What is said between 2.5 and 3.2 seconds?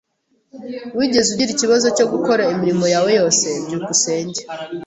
imirimo yawe